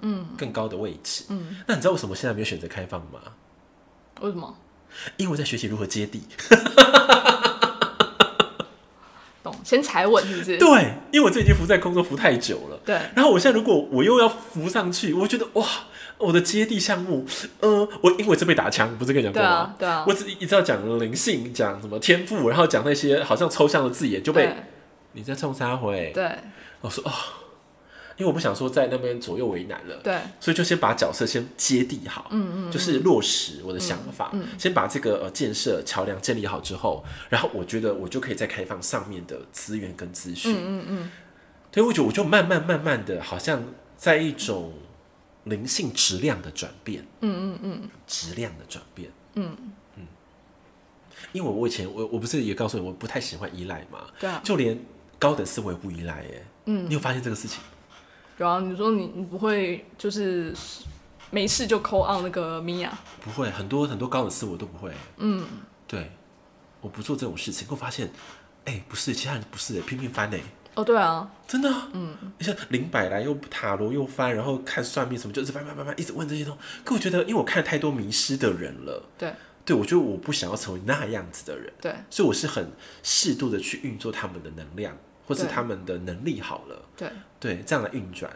[0.00, 1.46] 嗯，更高的位置，嗯。
[1.50, 3.20] 嗯，那你知道为什么现在没有选择开放吗？
[4.20, 4.56] 为什么？
[5.16, 6.22] 因为我在学习如何接地。
[9.42, 10.56] 懂，先踩稳是不是？
[10.56, 12.80] 对，因为我这已经浮在空中浮太久了。
[12.84, 12.98] 对。
[13.14, 15.64] 然后我现在如果我又要浮上去，我觉得哇，
[16.18, 17.24] 我的接地项目，
[17.60, 19.74] 呃，我因为这被打枪，不是跟你讲过吗？
[19.78, 19.94] 对啊。
[19.96, 24.52] 对啊，我只一直要讲灵性，讲什么天赋，然后讲那些好像抽象的字眼，就被
[25.12, 26.10] 你在冲三回。
[26.14, 26.28] 对。
[26.80, 27.12] 我说哦。
[28.16, 41.10] 因为我不想说在那边左右为难了，对，所以就先把角色先接地好，嗯嗯，就是落实我的想法，嗯，先把这个呃建设桥梁建立好之后，然后我觉得我就可以再开放上面的资源跟资讯，嗯嗯嗯，
[41.72, 43.62] 所以我觉得我就慢慢慢慢的，好像
[43.96, 44.72] 在一种
[45.44, 49.54] 灵性质量的转变，嗯嗯嗯，质量的转变，嗯。
[49.96, 50.06] 嗯，
[51.32, 54.78] 因为我以前我我不是也告诉你我不太喜欢依赖嘛，对啊，就连
[55.18, 57.60] 高等思维不依赖，耶，嗯，你有发现这个事情？
[58.36, 60.54] 然后你说你你不会就是
[61.30, 62.98] 没事就 call on 那个米娅？
[63.22, 64.92] 不会，很多很多高等思维我都不会。
[65.16, 65.44] 嗯，
[65.88, 66.12] 对，
[66.80, 67.66] 我不做这种事情。
[67.70, 68.10] 我发现，
[68.64, 70.36] 哎、欸，不是，其他人不是，拼命翻呢。
[70.74, 71.72] 哦，对啊，真的。
[71.92, 76.60] 嗯，你像灵摆来又塔罗又翻，然后看算命什么，就是翻翻翻翻，一直问这些东西。
[76.84, 79.02] 可我觉得，因为我看太多迷失的人了。
[79.16, 79.32] 对，
[79.64, 81.72] 对我觉得我不想要成为那样子的人。
[81.80, 82.70] 对，所以我是很
[83.02, 84.94] 适度的去运作他们的能量。
[85.26, 87.08] 或是他们的能力好了，对。
[87.38, 88.30] 对，这样的运转。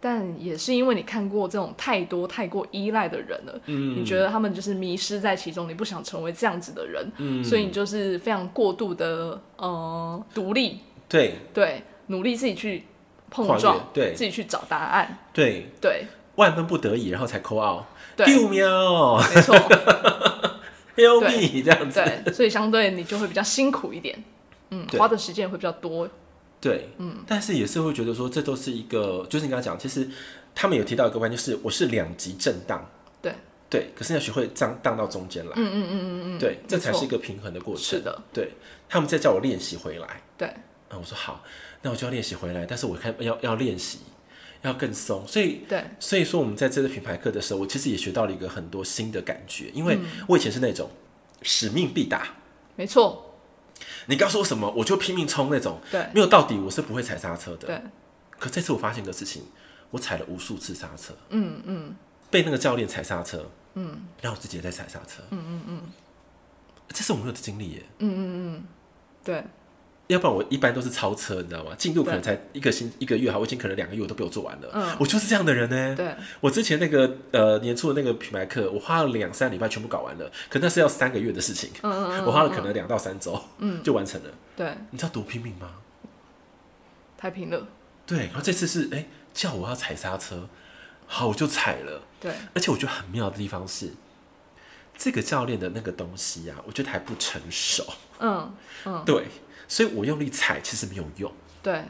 [0.00, 11.36] 但也是因为你看过这种太多太过依赖的人了，嗯，你觉得他们就是迷失在其中，你不想成为这样子的人，嗯，所以你就是非常过度的呃独立，对。
[11.54, 12.84] 对，努力自己去
[13.30, 15.68] 碰撞，对，自己去找答案，对。
[15.80, 17.84] 对，万分不得已，然后才 call out，
[18.16, 19.54] 对，喵，没错。
[20.94, 24.22] Help me 这样子，对，所以相对你就会比较辛苦一点，
[24.72, 26.08] 嗯，花的时间会比较多，
[26.60, 30.08] 对，嗯，但是也是会觉得说，这都是一个，就是你刚刚讲，其实
[30.54, 32.84] 他们有提到一个关键，就是我是两极震荡，
[33.20, 33.34] 对，
[33.68, 38.50] 对，可是要学会荡荡到中间来，嗯嗯嗯嗯嗯，对，这才是一个平衡的过程，是的，对，
[38.88, 40.48] 他们在叫我练习回来，对，
[40.90, 41.44] 嗯，我说好，
[41.82, 43.98] 那我就要练习回来，但是我看要要练习。
[44.64, 50.88] 要更松，所以对，所以说我们在这个品牌课的时候，我其实也学到了一个很多新的感觉，因为我以前是那种
[51.42, 52.28] 使命必达，
[52.76, 53.31] 没错，
[54.06, 57.82] 你告诉我什么，我就拼命冲那种，对，没有到底我是不会踩刹车的，对。
[58.38, 59.44] 可这次我发现一个事情，
[59.90, 61.94] 我踩了无数次刹车，嗯嗯，
[62.30, 65.80] 被那个教练踩刹车，嗯，然后我自己也在踩刹车，嗯嗯嗯，
[66.88, 68.64] 这是我没有的经历耶，嗯嗯嗯，
[69.22, 69.44] 对。
[70.08, 71.74] 要不然我一般都是超车，你知道吗？
[71.78, 74.68] 进度可能才一个星一个月，哈，我已经可能两个月我都被我做完了。
[74.74, 75.96] 嗯，我就是这样的人呢。
[75.96, 81.70] 对，我之前那个呃年初的那个品牌课，我花了两三礼拜全部搞完了，可那是要三个月的事情。
[81.82, 84.30] 嗯嗯嗯，我花了可能两到三周，嗯，就完成了。
[84.56, 85.70] 对，你知道多拼命吗？
[87.16, 87.66] 太拼了。
[88.04, 90.48] 对，然后这次是哎、欸、叫我要踩刹车，
[91.06, 92.02] 好，我就踩了。
[92.20, 93.92] 对，而且我觉得很妙的地方是，
[94.98, 97.86] 这个教练的那个东西啊，我觉得还不成熟。
[98.18, 98.52] 嗯
[98.84, 99.26] 嗯，对。
[99.68, 101.84] 所以我用力踩其实没有用，对，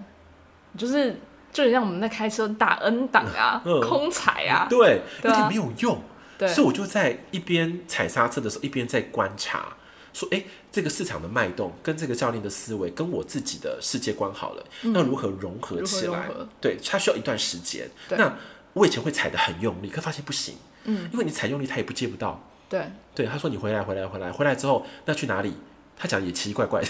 [0.76, 1.18] 就是
[1.52, 6.02] 就像我们在开车打 N 档啊， 嗯、空踩啊，对，有点没有用。
[6.38, 9.76] 对，所以我就在一边踩刹车的时候，一边在观察，
[10.12, 16.28] 说，哎、欸，这个市场的脉动跟这个教练的思维跟我自己的世界观好了，那、嗯、如何融合起来？
[16.60, 17.88] 对，它需要一段时间。
[18.10, 18.34] 那
[18.72, 22.42] 我以前会踩的很用力，可发现不行，嗯，因为你踩用力，他也不接不到。
[22.68, 25.54] 对，对，他说你回来，回来，回来，回来之后，那去哪里？
[25.96, 26.88] 他讲也奇奇怪怪的。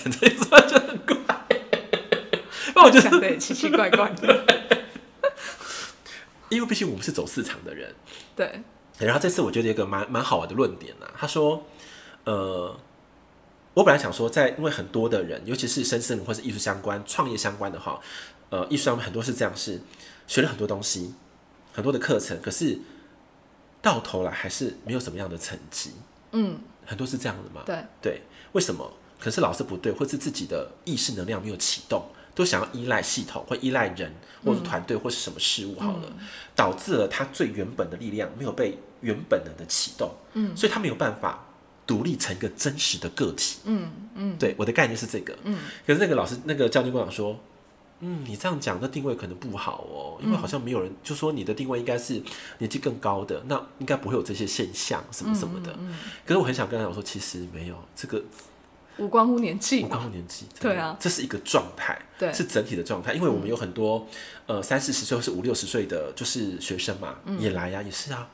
[2.83, 4.45] 那我觉得对， 奇奇怪怪的。
[6.51, 7.95] 因为毕竟我们是走市场的人，
[8.35, 8.61] 对。
[8.99, 11.65] 然后这次我觉得一个蛮蛮好玩的论点呐，他说，
[12.25, 12.77] 呃，
[13.75, 17.99] 我本来想说，在因为很多的人，尤其是深深或是艺术相关、创业相关的哈，
[18.51, 19.81] 呃，艺术上面很多是这样，是
[20.27, 21.15] 学了很多东西，
[21.73, 22.79] 很多的课程，可是
[23.81, 25.93] 到头来还是没有什么样的成绩。
[26.33, 27.63] 嗯，很多是这样的嘛。
[27.65, 28.93] 对对，为什么？
[29.19, 34.15] 可是老师不对，或是自己的意识能量没有启动，都想要依赖系统，或依赖人，
[34.45, 36.17] 或者团队，或是什么事物好了，嗯、
[36.57, 41.45] 导致了他最原本的力量没有被原本能的启动，嗯，所以他没有办法
[41.87, 47.39] 独立成一个真实的个体，嗯嗯，对，我的概念是这个，嗯，可是那个老师那个教练跟我讲说，
[48.01, 52.15] 嗯，你这样讲的定位可能不好哦，因为好像没有人就说你的定位应该是
[52.59, 58.23] 年纪更高的，那应该不会有这些现象什么什么的，嗯嗯嗯、可是我很想跟他讲说，其实没有这个。
[58.99, 63.15] 无关乎年纪，无关乎年纪，对啊，这是一个状态，对，是整体的状态。
[63.15, 64.07] 因为我们有很多，
[64.47, 68.29] 呃，三四十岁或是五六十岁的，就是学生嘛，也来呀，也是啊，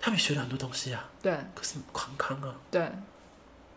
[0.00, 2.88] 他们学了很多东西啊，对，可是康康啊，对，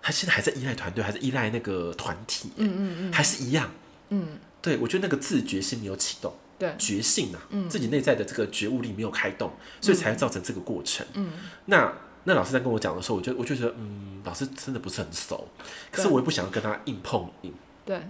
[0.02, 3.72] 他现在还在依赖团队，还是依赖那个团体，嗯嗯嗯，还是一样，
[4.10, 11.32] 嗯，对，我觉得那个自觉性没有启动，对，觉性啊，嗯，自己内在的这个觉悟力没有开动，所以才会造成这个过程，嗯，
[11.66, 11.92] 那
[12.28, 15.48] 那老师在跟我讲的时候，我就我就觉得，嗯，老师真的不是很熟，
[15.90, 17.54] 可是我也不想要跟他硬碰硬，
[17.86, 18.02] 对。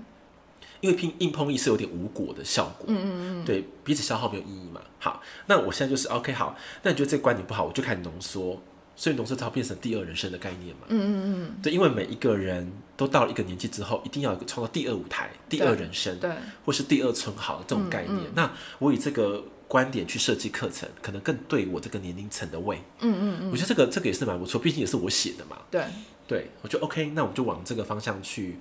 [0.79, 4.79] 因为拼硬碰硬是有点无果的效果，嗯嗯嗯，对，彼此消耗没有意义嘛。
[4.99, 8.61] 好，那我现在就是 OK，好，那你觉得这个观点不好，我就开始浓缩，
[8.95, 10.83] 所以浓缩才会变成第二人生的概念嘛。
[10.89, 16.31] 嗯嗯嗯，对，因为每一个人都到了一个年纪之后，一定要创造第二舞台、第二人生，对，
[16.63, 18.15] 或是第二存好的这种概念。
[18.15, 22.77] 嗯嗯，那我以这个观点去设计课程，可能更对我这个年龄层的胃。
[22.99, 25.57] 嗯嗯嗯，我觉得这个这个也是蛮不错，毕竟也是我写的嘛。
[25.69, 25.85] 对，
[26.27, 28.59] 对，我觉得 OK，那我们就往这个方向去。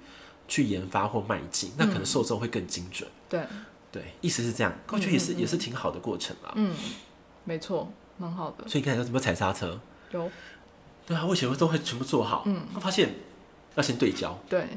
[0.48, 3.10] 去研发或迈进，那可能受众会更精准。
[3.28, 3.44] 对
[3.90, 6.52] 对，意思是这样，我觉得也是也是挺好的过程啦。
[6.54, 6.72] 嗯，
[7.42, 8.58] 没错，蛮好的。
[8.68, 9.80] 所以你看，有什么踩刹车？
[10.12, 10.30] 有。
[11.04, 12.44] 对啊，我以前都会全部做好。
[12.46, 12.64] 嗯。
[12.76, 13.12] 我发现
[13.74, 14.38] 要先对焦。
[14.48, 14.68] 对。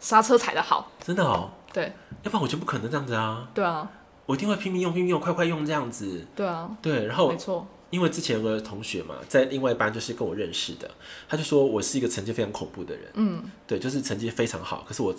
[0.00, 0.90] 刹车踩得好。
[1.04, 1.50] 真的哦。
[1.74, 1.92] 对。
[2.22, 3.50] 要不然我就不可能这样子啊。
[3.52, 3.90] 对啊。
[4.26, 6.26] 我一定会拼命用，拼命用，快快用这样子。
[6.34, 6.70] 对啊。
[6.80, 7.66] 对，然后没错。
[7.90, 10.90] 因为之前有个同学嘛，在另外一班就是跟我认识的，
[11.28, 13.04] 他就说我是一个成绩非常恐怖的人。
[13.12, 15.14] 嗯，对，就是成绩非常好，可是我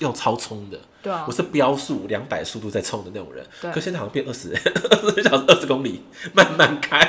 [0.00, 3.42] 用超冲的，对啊，我是飙速两百速度在冲的那种人。
[3.58, 6.02] 对，可现在好像变二十，二十小时二十公里
[6.34, 7.00] 慢慢开，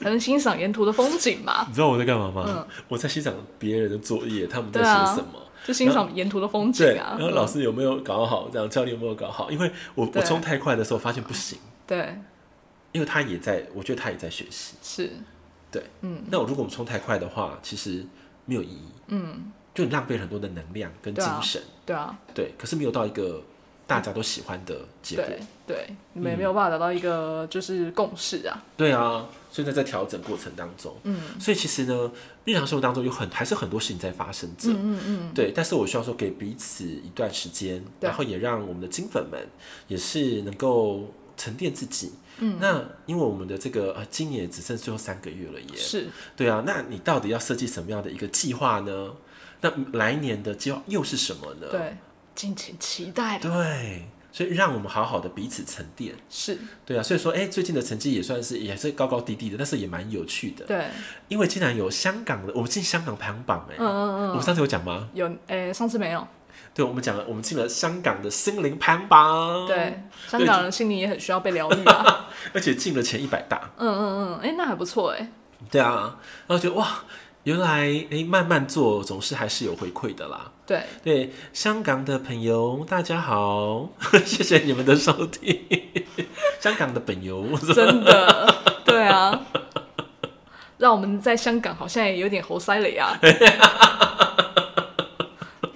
[0.00, 1.64] 才能欣赏沿途的风景嘛。
[1.68, 2.44] 你知道我在干嘛吗？
[2.48, 7.16] 嗯，我在欣赏别人的作业，他们在写什么，就欣赏沿途的风景啊。
[7.18, 8.48] 然后老师有没有搞好？
[8.52, 9.50] 这样教练有没有搞好？
[9.50, 11.58] 因为我我冲太快的时候发现不行。
[11.86, 12.14] 对。
[12.92, 14.76] 因为他也在，我觉得他也在学习。
[14.80, 15.10] 是，
[15.68, 16.22] 对，嗯。
[16.30, 18.06] 那我如果我们冲太快的话，其实
[18.44, 18.92] 没有意义。
[19.08, 21.60] 嗯，就浪费很多的能量跟精神。
[21.84, 22.52] 对啊，对。
[22.56, 23.42] 可是没有到一个
[23.86, 25.24] 大家都喜欢的结果。
[25.66, 28.62] 对，你们也没有办法达到一个就是共识啊。
[28.76, 31.20] 对啊，所以在在调整过程当中，嗯。
[31.40, 32.12] 所以其实呢，
[32.44, 34.70] 日常生活当中有很还是很多事情在发生着。
[34.70, 35.34] 嗯嗯。
[35.34, 39.40] 对，但是我需要说给彼此一段时间，然后也让我们的金粉们
[39.88, 42.12] 也是能够沉淀自己。
[42.38, 45.76] 嗯，那因为我们的这个呃，今年也只剩最后三个月了耶。
[45.76, 49.12] 是，对啊，那你到底要设计什么样的一个计划呢？
[49.60, 51.68] 那来年的计划又是什么呢？
[51.70, 51.96] 对，
[52.34, 53.38] 敬请期待。
[53.38, 56.14] 对，所以让我们好好的彼此沉淀。
[56.28, 60.64] 是，对啊，所以说，哎、欸，最近的成绩也算是也是高高低低的，但是也蛮有趣的。
[60.64, 60.86] 对，
[61.28, 65.08] 因为竟然有香港的，我们进香港排行榜哎，嗯嗯嗯，我们上次有讲吗？
[65.14, 66.26] 有，哎、欸，上次没有。
[66.72, 69.66] 对，我们讲了，我们进了香港的心灵排行榜。
[69.66, 72.28] 对，香港人心灵也很需要被疗愈啊。
[72.52, 73.70] 而且进了前一百大。
[73.76, 75.30] 嗯嗯嗯，哎、欸，那还不错哎。
[75.70, 76.18] 对啊，
[76.48, 77.04] 然后觉得哇，
[77.44, 80.50] 原来哎、欸，慢慢做总是还是有回馈的啦。
[80.66, 83.90] 对对，香港的朋友大家好，
[84.24, 85.62] 谢谢你们的收听。
[86.58, 89.42] 香港的本友， 真的，对啊，
[90.78, 93.18] 让我们在香港好像也有点猴塞了呀。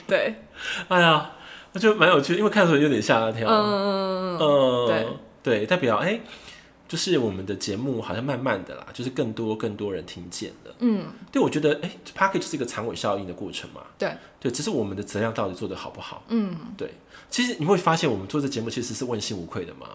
[0.07, 0.37] 对。
[0.89, 1.33] 哎呀，
[1.73, 3.47] 我觉得蛮有趣，因为看的时候有点吓一跳。
[3.47, 5.07] 嗯嗯嗯，对
[5.43, 6.23] 对，代表哎、欸，
[6.89, 10.75] 就是我们的节目好像慢慢的啦，就是更多更多人听见了。
[10.79, 13.83] 嗯，对，我觉得哎 Podcast 是一个长尾效应的过程嘛。
[13.99, 16.25] 对对，只是我们的质量到底做得好不好？
[16.29, 16.95] 嗯，对。
[17.31, 19.87] 其实你会发现，我们做这节目其实是问心无愧的嘛。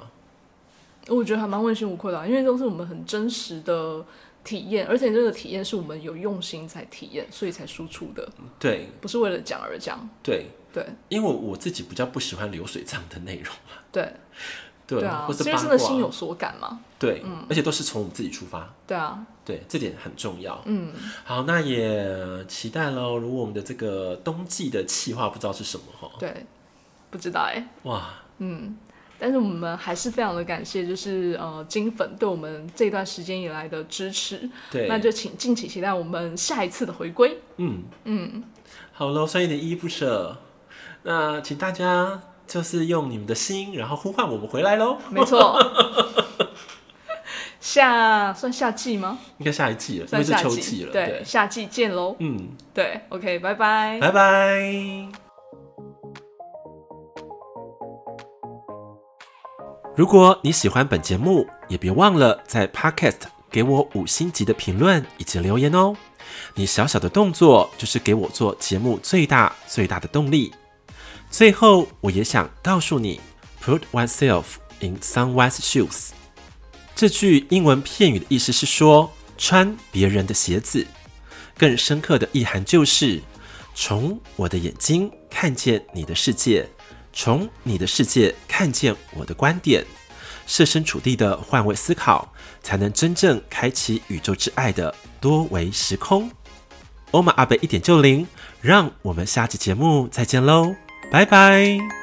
[1.07, 4.05] 我觉得还蛮问心无愧的，因为都是我们很真实的。
[4.43, 8.29] 体验，而且这个体验是我们有用心才体验，所以才输出的。
[8.59, 10.05] 对，不是为了讲而讲。
[10.21, 13.79] 对对，因为我自己比较不喜欢流水账的内容嘛。
[13.89, 14.11] 对
[14.85, 16.79] 对啊，或是真的心有所感嘛。
[16.99, 18.73] 对，嗯，而且都是从我们自己出发。
[18.87, 20.61] 对啊，对，这点很重要。
[20.65, 20.93] 嗯，
[21.23, 23.17] 好，那也期待喽。
[23.17, 26.09] 如果我们的这个冬季的企划不知道是什么哈？
[26.19, 26.45] 对，
[27.09, 27.67] 不知道哎、欸。
[27.83, 28.77] 哇，嗯。
[29.19, 34.49] 但是我们还是非常的感谢，就是呃金粉对我们这段时间以来的支持。
[34.69, 37.39] 对，那就请敬请期待我们下一次的回归。
[37.55, 38.43] 嗯嗯，
[38.91, 40.35] 好喽，算一点依依不舍。
[41.03, 44.97] 那请大家就是用你们的心，然后呼唤我们回来喽。
[45.09, 45.59] 没错。
[47.59, 49.17] 夏算夏季吗？
[49.37, 50.91] 应该下一季了，算是秋季了。
[50.91, 52.15] 对，对夏季见喽。
[52.19, 55.07] 嗯，对，OK，拜拜，拜拜。
[59.95, 65.95] 如果你喜欢本节目，也别忘了在 Podcast 给我五星级的评论以及留言哦。
[66.55, 70.53] 你小小的动作就是给我做节目最大最大的动力。
[71.33, 73.19] 最后，我也想告诉你
[73.59, 74.43] ，Put oneself
[74.81, 76.09] in someone's shoes。
[76.93, 80.85] 这句英文片语的意思是说，穿别人的鞋子。
[81.57, 83.19] 更深刻的意涵就是，
[83.73, 86.69] 从我的眼睛看见你的世界。
[87.11, 89.83] 从你的世界看见我的观点，
[90.45, 92.31] 设身处地的换位思考，
[92.61, 96.29] 才能真正开启宇宙之爱的多维时空。
[97.09, 98.27] 欧玛阿贝一点就灵，
[98.61, 100.75] 让我们下期节目再见喽，
[101.13, 102.02] 拜拜。